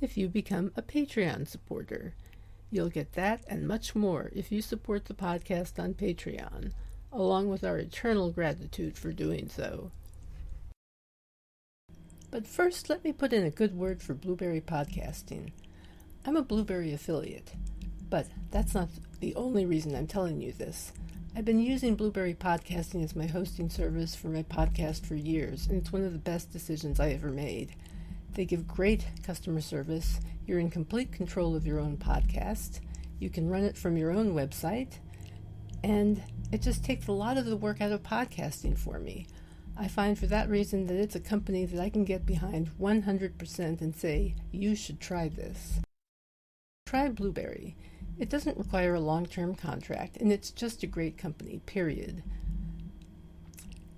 [0.00, 2.14] if you become a Patreon supporter.
[2.70, 6.72] You'll get that and much more if you support the podcast on Patreon,
[7.12, 9.90] along with our eternal gratitude for doing so.
[12.30, 15.52] But first, let me put in a good word for Blubrry Podcasting.
[16.26, 17.52] I'm a Blubrry affiliate,
[18.10, 20.92] but that's not the only reason I'm telling you this.
[21.34, 25.80] I've been using Blubrry Podcasting as my hosting service for my podcast for years, and
[25.80, 27.74] it's one of the best decisions I ever made.
[28.34, 30.20] They give great customer service.
[30.46, 32.80] You're in complete control of your own podcast.
[33.18, 34.98] You can run it from your own website.
[35.82, 39.26] And it just takes a lot of the work out of podcasting for me.
[39.76, 43.80] I find for that reason that it's a company that I can get behind 100%
[43.80, 45.80] and say, you should try this.
[46.86, 47.76] Try Blubrry.
[48.18, 52.24] It doesn't require a long term contract, and it's just a great company, period.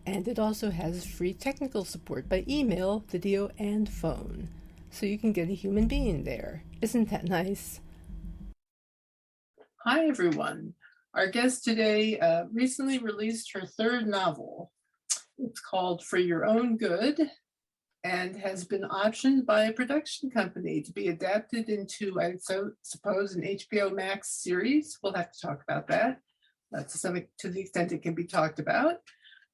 [0.07, 4.49] And it also has free technical support by email, video, and phone.
[4.91, 6.65] So you can get a human being there.
[6.81, 7.81] Isn't that nice?
[9.85, 10.75] Hi, everyone.
[11.15, 14.73] Our guest today uh, recently released her third novel.
[15.39, 17.19] It's called For Your Own Good
[18.05, 23.35] and has been optioned by a production company to be adapted into, I so suppose,
[23.35, 24.99] an HBO Max series.
[25.03, 26.21] We'll have to talk about that.
[26.71, 28.97] That's something to the extent it can be talked about.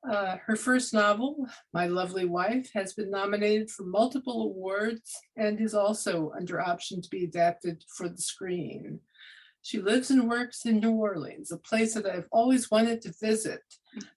[0.08, 5.74] Uh, her first novel, My Lovely Wife, has been nominated for multiple awards and is
[5.74, 9.00] also under option to be adapted for the screen.
[9.62, 13.62] She lives and works in New Orleans, a place that I've always wanted to visit,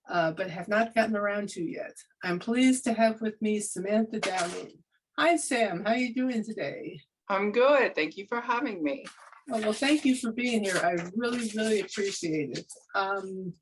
[0.08, 1.96] uh, but have not gotten around to yet.
[2.24, 4.74] I'm pleased to have with me Samantha Downing.
[5.18, 5.84] Hi, Sam.
[5.84, 7.02] How are you doing today?
[7.30, 7.96] I'm good.
[7.96, 9.06] Thank you for having me.
[9.52, 10.80] Oh, well, thank you for being here.
[10.84, 12.72] I really, really appreciate it.
[12.94, 13.54] Um,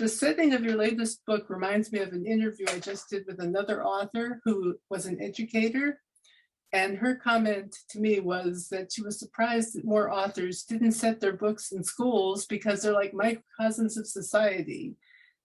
[0.00, 3.38] the setting of your latest book reminds me of an interview I just did with
[3.38, 6.00] another author who was an educator.
[6.72, 11.20] And her comment to me was that she was surprised that more authors didn't set
[11.20, 14.94] their books in schools because they're like microcosms of society.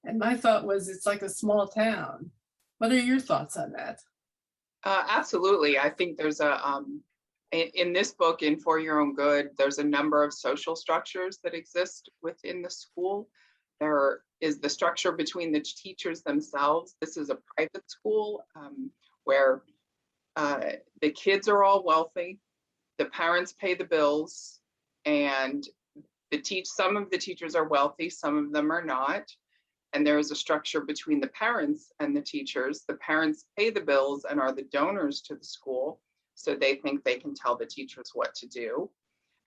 [0.05, 2.31] And my thought was it's like a small town.
[2.77, 3.99] What are your thoughts on that?
[4.85, 5.77] Uh, absolutely.
[5.77, 7.01] I think there's a, um,
[7.51, 11.39] in, in, this book, in For Your Own Good, there's a number of social structures
[11.43, 13.27] that exist within the school.
[13.79, 16.95] There is the structure between the teachers themselves.
[17.01, 18.91] This is a private school um,
[19.23, 19.63] where
[20.35, 20.71] uh,
[21.01, 22.39] the kids are all wealthy,
[22.97, 24.59] the parents pay the bills,
[25.05, 25.67] and
[26.31, 29.31] the teach some of the teachers are wealthy, some of them are not.
[29.93, 32.83] And there is a structure between the parents and the teachers.
[32.85, 36.01] The parents pay the bills and are the donors to the school,
[36.33, 38.89] so they think they can tell the teachers what to do.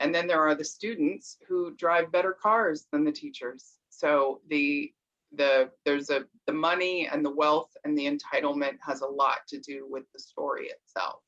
[0.01, 4.93] And then there are the students who drive better cars than the teachers so the
[5.33, 9.59] the there's a the money and the wealth and the entitlement has a lot to
[9.59, 11.21] do with the story itself.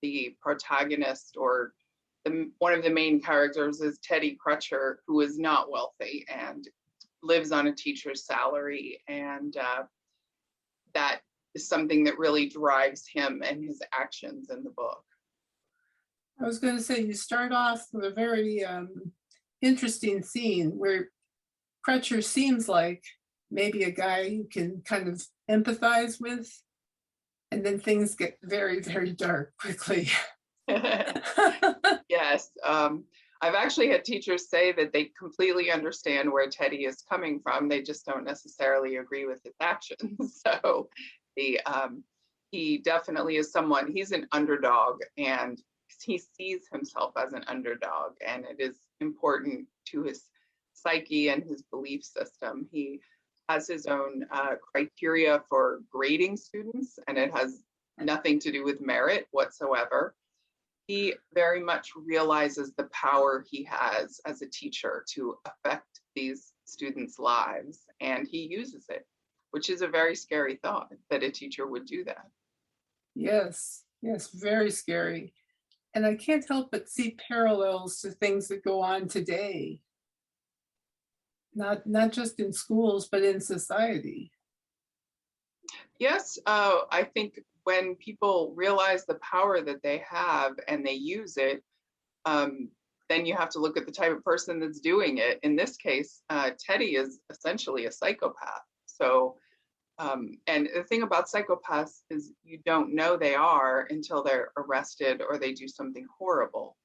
[0.00, 1.74] The protagonist or
[2.24, 6.66] the, one of the main characters is Teddy Crutcher, who is not wealthy and
[7.22, 9.82] lives on a teacher's salary, and uh,
[10.94, 11.20] that
[11.54, 15.04] is something that really drives him and his actions in the book.
[16.40, 19.12] I was going to say you start off with a very um,
[19.60, 21.10] interesting scene where
[21.86, 23.04] Crutcher seems like
[23.50, 26.50] maybe a guy you can kind of empathize with,
[27.50, 30.08] and then things get very, very dark quickly.
[30.68, 32.50] yes.
[32.64, 33.04] Um,
[33.42, 37.68] I've actually had teachers say that they completely understand where Teddy is coming from.
[37.68, 40.40] They just don't necessarily agree with his actions.
[40.46, 40.88] so
[41.36, 42.04] the um,
[42.52, 45.60] he definitely is someone, he's an underdog and
[46.04, 48.12] he sees himself as an underdog.
[48.26, 50.28] And it is important to his
[50.82, 52.66] psyche and his belief system.
[52.70, 53.00] He
[53.48, 57.62] has his own uh, criteria for grading students, and it has
[57.98, 60.14] nothing to do with merit whatsoever.
[60.86, 67.18] He very much realizes the power he has as a teacher to affect these students'
[67.18, 69.06] lives, and he uses it,
[69.50, 72.26] which is a very scary thought that a teacher would do that.
[73.14, 75.34] Yes, yes, very scary.
[75.94, 79.80] And I can't help but see parallels to things that go on today
[81.54, 84.30] not not just in schools but in society
[85.98, 91.36] yes uh, i think when people realize the power that they have and they use
[91.36, 91.62] it,
[92.24, 92.68] um,
[93.08, 95.38] then you have to look at the type of person that's doing it.
[95.42, 98.62] In this case, uh, Teddy is essentially a psychopath.
[98.86, 99.36] So,
[99.98, 105.22] um, and the thing about psychopaths is you don't know they are until they're arrested
[105.28, 106.76] or they do something horrible.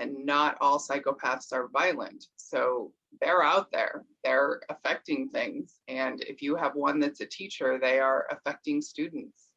[0.00, 2.24] And not all psychopaths are violent.
[2.36, 5.74] So they're out there, they're affecting things.
[5.88, 9.48] And if you have one that's a teacher, they are affecting students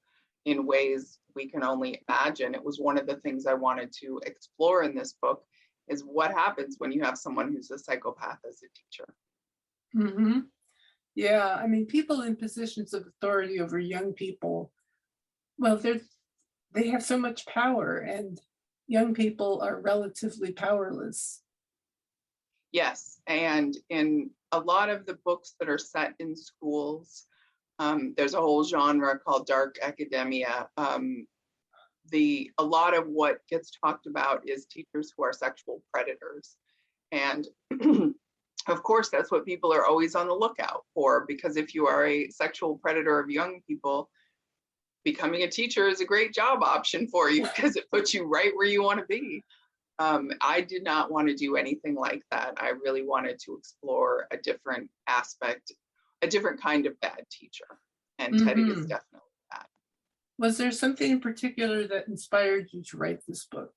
[0.45, 2.53] in ways we can only imagine.
[2.53, 5.43] It was one of the things I wanted to explore in this book
[5.87, 9.13] is what happens when you have someone who's a psychopath as a teacher.
[9.95, 10.39] Mm-hmm.
[11.15, 14.71] Yeah, I mean, people in positions of authority over young people,
[15.57, 16.01] well, they're
[16.73, 18.41] they have so much power, and
[18.87, 21.41] young people are relatively powerless.
[22.71, 27.25] Yes, and in a lot of the books that are set in schools,
[27.79, 30.67] um, there's a whole genre called dark academia.
[30.77, 31.27] Um,
[32.09, 36.55] the a lot of what gets talked about is teachers who are sexual predators,
[37.11, 37.47] and
[38.67, 42.05] of course that's what people are always on the lookout for because if you are
[42.05, 44.09] a sexual predator of young people,
[45.03, 48.51] becoming a teacher is a great job option for you because it puts you right
[48.55, 49.43] where you want to be.
[49.99, 52.55] Um, I did not want to do anything like that.
[52.57, 55.71] I really wanted to explore a different aspect
[56.23, 57.65] a different kind of bad teacher.
[58.17, 58.47] And mm-hmm.
[58.47, 58.87] Teddy is mm-hmm.
[58.87, 59.67] definitely that.
[60.39, 63.73] Was there something in particular that inspired you to write this book?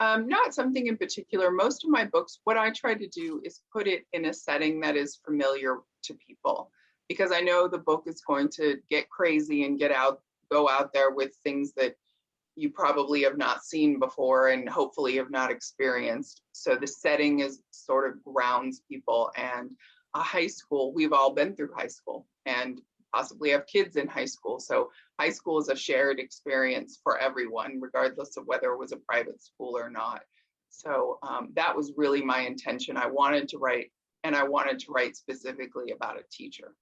[0.00, 1.50] Um, not something in particular.
[1.50, 4.80] Most of my books, what I try to do is put it in a setting
[4.80, 6.70] that is familiar to people
[7.08, 10.20] because I know the book is going to get crazy and get out,
[10.50, 11.94] go out there with things that
[12.56, 16.40] you probably have not seen before and hopefully have not experienced.
[16.52, 19.30] So the setting is sort of grounds people.
[19.36, 19.70] And
[20.14, 22.80] a high school, we've all been through high school and
[23.14, 24.58] possibly have kids in high school.
[24.58, 28.96] So high school is a shared experience for everyone, regardless of whether it was a
[28.96, 30.22] private school or not.
[30.70, 32.96] So um, that was really my intention.
[32.96, 33.92] I wanted to write,
[34.24, 36.74] and I wanted to write specifically about a teacher,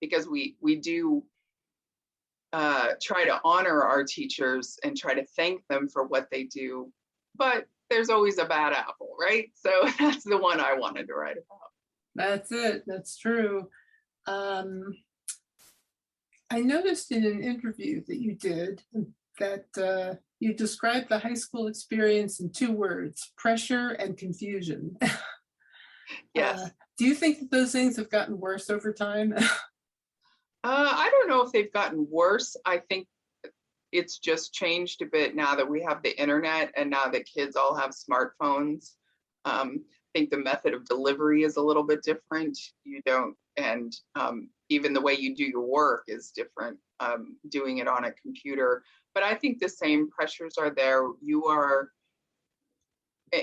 [0.00, 1.22] because we we do
[2.52, 6.90] uh, try to honor our teachers and try to thank them for what they do,
[7.36, 9.50] but there's always a bad apple, right?
[9.56, 11.70] So that's the one I wanted to write about.
[12.14, 12.84] That's it.
[12.86, 13.68] That's true.
[14.26, 14.96] Um,
[16.50, 18.82] I noticed in an interview that you did
[19.38, 24.96] that uh, you described the high school experience in two words pressure and confusion.
[26.34, 26.60] yes.
[26.60, 29.34] Uh, do you think that those things have gotten worse over time?
[30.64, 32.56] uh, I don't know if they've gotten worse.
[32.64, 33.06] I think
[33.92, 37.56] it's just changed a bit now that we have the internet and now that kids
[37.56, 38.92] all have smartphones.
[39.44, 42.58] Um, I think the method of delivery is a little bit different.
[42.84, 47.78] You don't, and um, even the way you do your work is different, um, doing
[47.78, 48.82] it on a computer.
[49.14, 51.02] But I think the same pressures are there.
[51.22, 51.90] You are,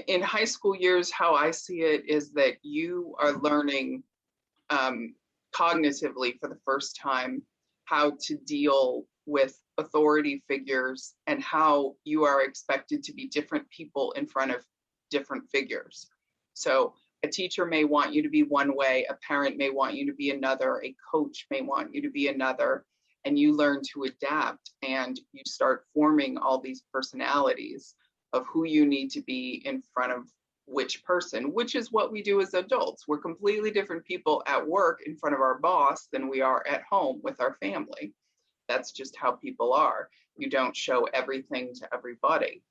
[0.08, 4.04] in high school years, how I see it is that you are learning
[4.70, 5.16] um,
[5.56, 7.42] cognitively for the first time
[7.86, 14.12] how to deal with authority figures and how you are expected to be different people
[14.14, 14.64] in front of
[15.10, 16.08] different figures.
[16.54, 16.94] So
[17.24, 20.14] a teacher may want you to be one way, a parent may want you to
[20.14, 22.86] be another, a coach may want you to be another,
[23.26, 27.96] and you learn to adapt and you start forming all these personalities
[28.34, 30.28] of who you need to be in front of
[30.68, 33.08] which person, which is what we do as adults.
[33.08, 36.84] We're completely different people at work in front of our boss than we are at
[36.90, 38.14] home with our family.
[38.68, 40.10] That's just how people are.
[40.38, 42.64] You don't show everything to everybody.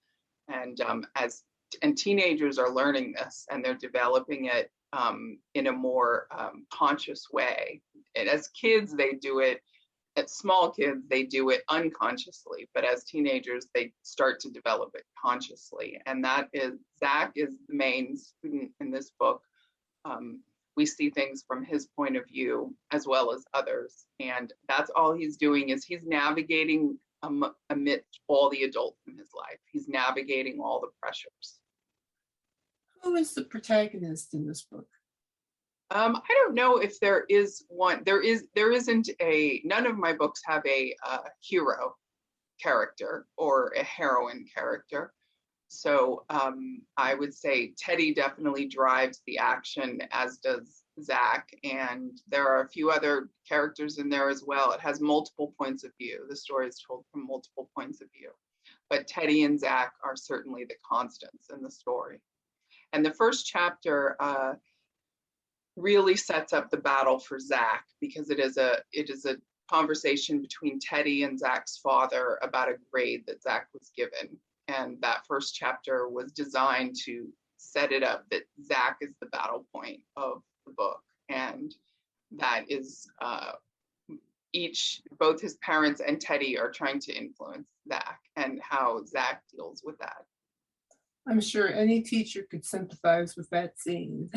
[0.48, 1.42] And um, as
[1.82, 7.28] and teenagers are learning this and they're developing it um, in a more um, conscious
[7.32, 7.80] way.
[8.14, 9.60] And as kids, they do it.
[10.16, 15.04] As small kids, they do it unconsciously, but as teenagers, they start to develop it
[15.21, 16.00] consciously.
[16.06, 19.42] And that is Zach is the main student in this book.
[20.04, 20.40] Um,
[20.76, 25.12] we see things from his point of view as well as others, and that's all
[25.12, 26.99] he's doing is he's navigating
[27.71, 29.59] amidst all the adults in his life.
[29.73, 31.59] He's navigating all the pressures.
[33.02, 34.88] Who is the protagonist in this book?
[35.90, 38.02] Um, I don't know if there is one.
[38.04, 38.48] There is.
[38.54, 39.60] There isn't a.
[39.64, 41.94] None of my books have a uh, hero
[42.62, 45.12] character or a heroine character.
[45.68, 51.48] So um, I would say Teddy definitely drives the action, as does Zach.
[51.64, 54.72] And there are a few other characters in there as well.
[54.72, 56.26] It has multiple points of view.
[56.28, 58.30] The story is told from multiple points of view.
[58.88, 62.20] But Teddy and Zach are certainly the constants in the story.
[62.92, 64.54] And the first chapter uh,
[65.76, 69.37] really sets up the battle for Zach because it is a it is a
[69.71, 74.37] conversation between Teddy and Zach's father about a grade that Zach was given.
[74.69, 79.64] And that first chapter was designed to set it up that Zach is the battle
[79.75, 81.02] point of the book.
[81.28, 81.75] And
[82.33, 83.52] that is uh,
[84.52, 89.83] each, both his parents and Teddy are trying to influence Zach and how Zach deals
[89.85, 90.25] with that.
[91.26, 94.31] I'm sure any teacher could sympathize with that scene.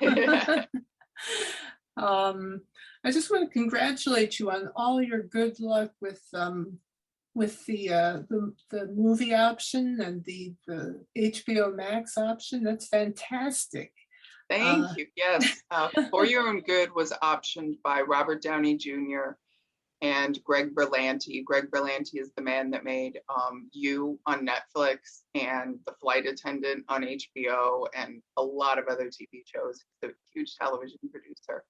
[1.96, 2.60] um,
[3.04, 6.78] I just want to congratulate you on all your good luck with um,
[7.34, 12.62] with the, uh, the the movie option and the the HBO Max option.
[12.62, 13.92] That's fantastic.
[14.50, 15.06] Thank uh, you.
[15.16, 19.36] Yes, uh, For Your Own Good was optioned by Robert Downey Jr.
[20.04, 21.42] and Greg Berlanti.
[21.42, 26.84] Greg Berlanti is the man that made um, You on Netflix and The Flight Attendant
[26.88, 29.82] on HBO and a lot of other TV shows.
[30.02, 31.64] He's a huge television producer.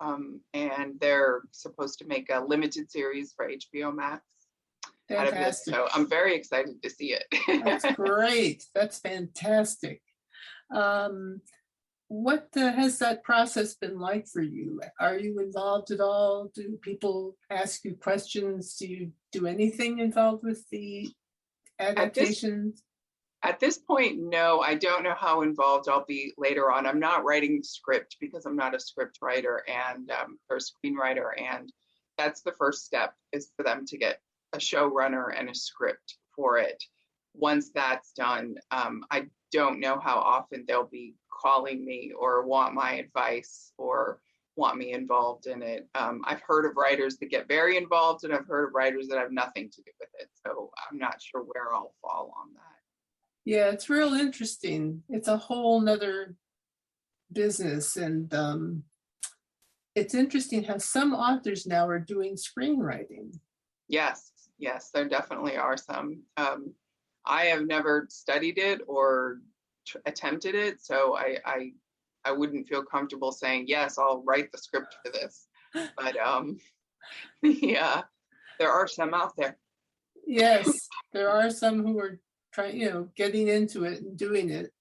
[0.00, 4.22] Um, and they're supposed to make a limited series for HBO Max.
[5.10, 7.24] Out of this, so I'm very excited to see it.
[7.62, 8.64] That's great.
[8.74, 10.00] That's fantastic.
[10.74, 11.42] Um,
[12.08, 14.80] what uh, has that process been like for you?
[15.00, 16.50] Are you involved at all?
[16.54, 18.76] Do people ask you questions?
[18.76, 21.10] Do you do anything involved with the
[21.78, 22.82] adaptations?
[23.42, 26.86] At this point, no, I don't know how involved I'll be later on.
[26.86, 31.28] I'm not writing the script because I'm not a script writer and um, or screenwriter,
[31.36, 31.70] and
[32.16, 34.20] that's the first step is for them to get
[34.54, 36.82] a showrunner and a script for it.
[37.34, 42.74] Once that's done, um, I don't know how often they'll be calling me or want
[42.74, 44.18] my advice or
[44.56, 45.88] want me involved in it.
[45.94, 49.18] Um, I've heard of writers that get very involved, and I've heard of writers that
[49.18, 50.28] have nothing to do with it.
[50.44, 52.60] So I'm not sure where I'll fall on that.
[53.44, 55.02] Yeah, it's real interesting.
[55.08, 56.34] It's a whole nother
[57.32, 57.96] business.
[57.96, 58.82] And um,
[59.94, 63.38] it's interesting how some authors now are doing screenwriting.
[63.86, 66.22] Yes, yes, there definitely are some.
[66.36, 66.72] Um,
[67.26, 69.38] I have never studied it or
[69.86, 71.72] t- attempted it, so I, I
[72.26, 73.98] I wouldn't feel comfortable saying yes.
[73.98, 75.46] I'll write the script for this,
[75.96, 76.58] but um,
[77.42, 78.02] yeah,
[78.58, 79.58] there are some out there.
[80.26, 82.20] Yes, there are some who are
[82.52, 84.72] trying, you know, getting into it and doing it.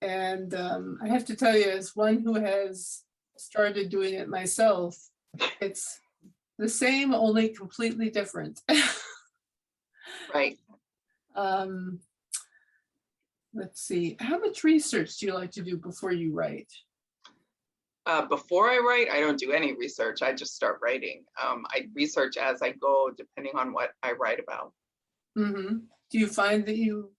[0.00, 3.02] And um, I have to tell you, as one who has
[3.36, 4.96] started doing it myself,
[5.60, 6.00] it's
[6.58, 8.60] the same, only completely different.
[10.34, 10.58] right.
[11.34, 12.00] Um,
[13.54, 14.16] let's see.
[14.20, 16.72] How much research do you like to do before you write?
[18.04, 20.22] Uh, before I write, I don't do any research.
[20.22, 21.24] I just start writing.
[21.42, 24.72] Um, I research as I go, depending on what I write about.
[25.38, 25.76] Mm-hmm
[26.12, 27.10] do you find that you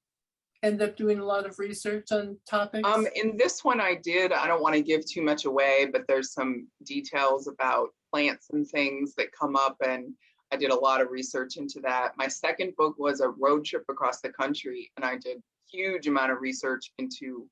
[0.61, 2.87] end up doing a lot of research on topics?
[2.87, 4.31] Um, in this one, I did.
[4.31, 8.67] I don't want to give too much away, but there's some details about plants and
[8.67, 10.13] things that come up, and
[10.53, 12.15] I did a lot of research into that.
[12.15, 15.41] My second book was a road trip across the country, and I did
[15.71, 17.47] huge amount of research into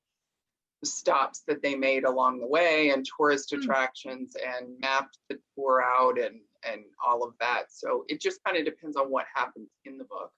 [0.80, 3.58] the stops that they made along the way and tourist mm.
[3.58, 7.64] attractions and mapped the tour out and and all of that.
[7.70, 10.30] So it just kind of depends on what happens in the book.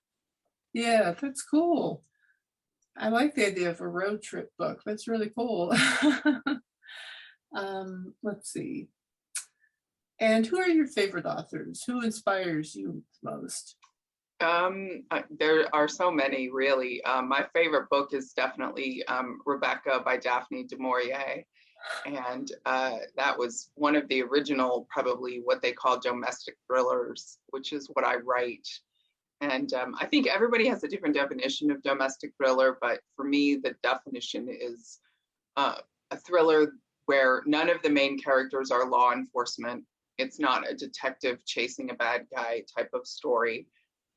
[0.73, 2.03] Yeah, that's cool.
[2.97, 4.81] I like the idea of a road trip book.
[4.87, 5.75] That's really cool.
[7.55, 8.89] um, let's see.
[10.21, 11.83] And who are your favorite authors?
[11.87, 13.77] Who inspires you most?
[14.41, 15.05] Um,
[15.39, 17.03] there are so many, really.
[17.05, 21.45] Um, my favorite book is definitely um, Rebecca by Daphne du Maurier.
[22.07, 27.73] And uh, that was one of the original, probably what they call domestic thrillers, which
[27.73, 28.67] is what I write
[29.41, 33.57] and um, I think everybody has a different definition of domestic thriller, but for me,
[33.57, 35.01] the definition is
[35.57, 35.77] uh,
[36.11, 36.73] a thriller
[37.07, 39.85] where none of the main characters are law enforcement.
[40.19, 43.67] It's not a detective chasing a bad guy type of story.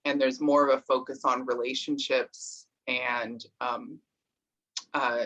[0.06, 4.00] And there's more of a focus on relationships and um,
[4.94, 5.26] uh,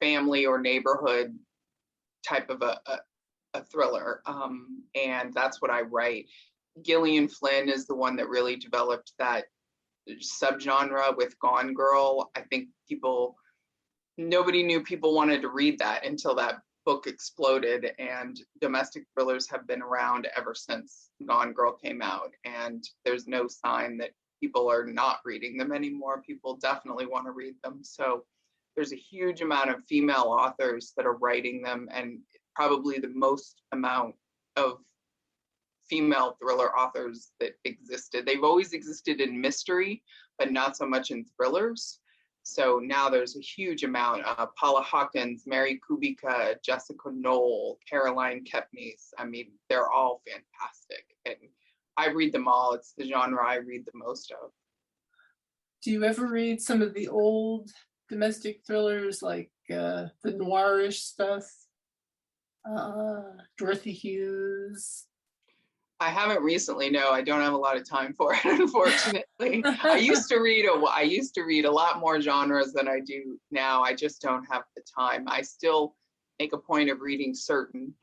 [0.00, 1.38] family or neighborhood
[2.26, 2.98] type of a, a,
[3.54, 4.22] a thriller.
[4.26, 6.26] Um, and that's what I write.
[6.82, 9.44] Gillian Flynn is the one that really developed that
[10.08, 12.30] subgenre with Gone Girl.
[12.36, 13.36] I think people,
[14.18, 19.66] nobody knew people wanted to read that until that book exploded, and domestic thrillers have
[19.66, 22.32] been around ever since Gone Girl came out.
[22.44, 26.22] And there's no sign that people are not reading them anymore.
[26.26, 27.80] People definitely want to read them.
[27.82, 28.24] So
[28.74, 32.20] there's a huge amount of female authors that are writing them, and
[32.54, 34.14] probably the most amount
[34.56, 34.78] of
[35.88, 38.24] female thriller authors that existed.
[38.24, 40.02] They've always existed in mystery,
[40.38, 41.98] but not so much in thrillers.
[42.42, 44.24] So now there's a huge amount.
[44.24, 49.10] Uh, Paula Hawkins, Mary Kubica, Jessica Knoll, Caroline Kepnes.
[49.18, 51.04] I mean, they're all fantastic.
[51.26, 51.36] and
[51.96, 52.72] I read them all.
[52.72, 54.50] It's the genre I read the most of.
[55.82, 57.70] Do you ever read some of the old
[58.08, 61.44] domestic thrillers like uh, the noirish stuff?
[62.68, 63.22] Uh,
[63.56, 65.06] Dorothy Hughes.
[66.00, 66.90] I haven't recently.
[66.90, 69.24] No, I don't have a lot of time for it, unfortunately.
[69.82, 70.72] I used to read a.
[70.86, 73.82] I used to read a lot more genres than I do now.
[73.82, 75.24] I just don't have the time.
[75.28, 75.96] I still
[76.38, 77.94] make a point of reading certain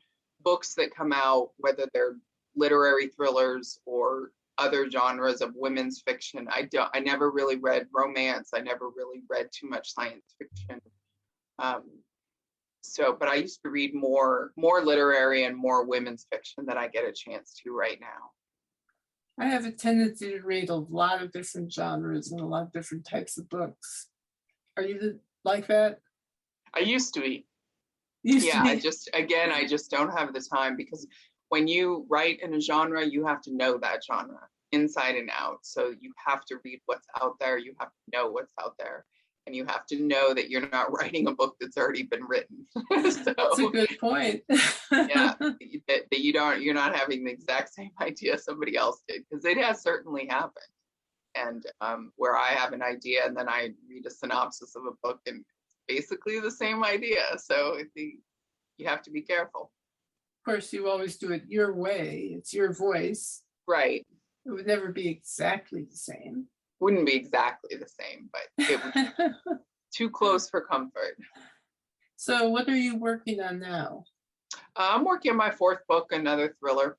[0.42, 2.16] books that come out, whether they're
[2.56, 6.48] literary thrillers or other genres of women's fiction.
[6.50, 6.90] I don't.
[6.92, 8.50] I never really read romance.
[8.54, 10.80] I never really read too much science fiction.
[11.60, 11.84] Um,
[12.80, 16.88] so, but I used to read more more literary and more women's fiction than I
[16.88, 18.30] get a chance to right now.
[19.40, 22.72] I have a tendency to read a lot of different genres and a lot of
[22.72, 24.08] different types of books.
[24.76, 26.00] Are you like that?
[26.74, 27.46] I used to be.
[28.24, 28.70] Used yeah, to be.
[28.70, 31.06] I just again, I just don't have the time because
[31.50, 35.60] when you write in a genre, you have to know that genre inside and out.
[35.62, 37.58] So you have to read what's out there.
[37.58, 39.04] You have to know what's out there.
[39.48, 42.66] And you have to know that you're not writing a book that's already been written.
[43.10, 44.42] so, that's a good point.
[44.50, 49.22] yeah, that, that, you don't, you're not having the exact same idea somebody else did,
[49.28, 50.52] because it has certainly happened.
[51.34, 54.96] And um, where I have an idea and then I read a synopsis of a
[55.02, 57.22] book and it's basically the same idea.
[57.38, 58.16] So I think
[58.76, 59.70] you have to be careful
[60.42, 62.34] Of course, you always do it your way.
[62.36, 63.44] It's your voice.
[63.66, 64.06] Right.
[64.44, 66.48] It would never be exactly the same.
[66.80, 69.54] Wouldn't be exactly the same, but it would be
[69.94, 71.16] too close for comfort.
[72.16, 74.04] So, what are you working on now?
[74.76, 76.96] Uh, I'm working on my fourth book, another thriller.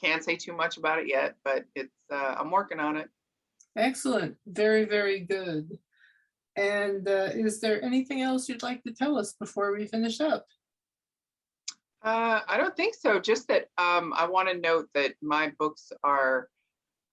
[0.00, 3.08] Can't say too much about it yet, but it's uh, I'm working on it.
[3.76, 5.78] Excellent, very very good.
[6.56, 10.46] And uh, is there anything else you'd like to tell us before we finish up?
[12.02, 13.20] Uh, I don't think so.
[13.20, 16.48] Just that um, I want to note that my books are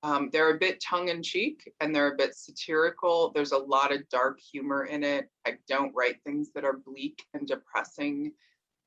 [0.08, 3.32] um, they're a bit tongue in cheek and they're a bit satirical.
[3.36, 5.30] There's a lot of dark humor in it.
[5.46, 8.32] I don't write things that are bleak and depressing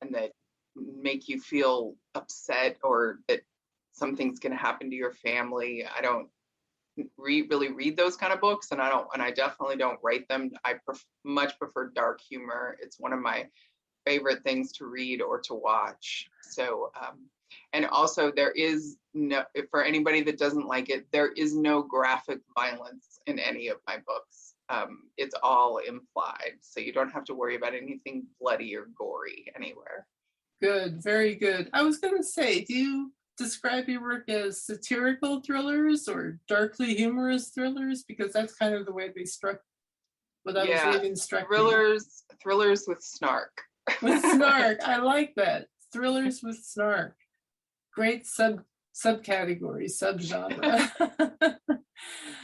[0.01, 0.31] and that
[0.75, 3.41] make you feel upset or that
[3.93, 5.85] something's going to happen to your family.
[5.85, 6.29] I don't
[7.19, 10.27] read really read those kind of books and I don't and I definitely don't write
[10.29, 10.53] them.
[10.65, 12.79] I pref- much prefer dark humor.
[12.81, 13.47] It's one of my
[14.07, 16.31] favorite things to read or to watch.
[16.41, 17.27] So, um,
[17.73, 22.41] and also there is no, for anybody that doesn't like it, there is no graphic
[22.57, 24.55] violence in any of my books.
[24.69, 26.59] Um, it's all implied.
[26.61, 30.07] So you don't have to worry about anything bloody or gory anywhere.
[30.63, 31.71] Good, very good.
[31.73, 36.95] I was going to say, do you describe your work as satirical thrillers or darkly
[36.95, 38.05] humorous thrillers?
[38.07, 39.61] Because that's kind of the way they struck
[40.45, 42.37] what I yeah, was reading struck thrillers, me.
[42.43, 43.53] thrillers with snark
[44.03, 44.79] with snark.
[44.87, 45.67] I like that.
[45.93, 47.17] Thrillers with snark.
[48.01, 48.63] Great sub
[48.97, 51.59] subcategory, subgenre.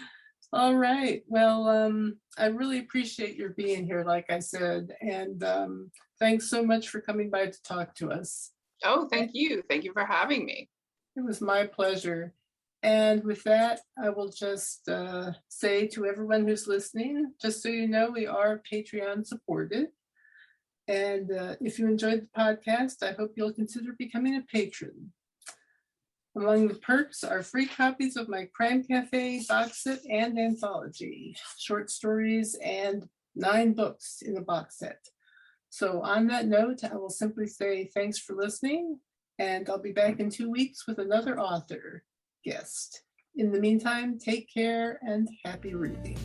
[0.53, 1.23] All right.
[1.29, 6.63] Well, um, I really appreciate your being here, like I said, and um, thanks so
[6.63, 8.51] much for coming by to talk to us.
[8.85, 9.63] Oh, thank you.
[9.67, 10.69] Thank you for having me.
[11.17, 12.35] It was my pleasure.
[12.83, 17.89] And with that, I will just uh, say to everyone who's listening, just so you
[17.89, 19.87] know, we are Patreon supported.
[20.87, 25.13] And uh, if you enjoyed the podcast, I hope you'll consider becoming a patron.
[26.37, 31.91] Among the perks are free copies of my Crime Cafe box set and anthology, short
[31.91, 35.03] stories, and nine books in a box set.
[35.71, 39.01] So, on that note, I will simply say thanks for listening,
[39.39, 42.05] and I'll be back in two weeks with another author
[42.45, 43.03] guest.
[43.35, 46.19] In the meantime, take care and happy reading.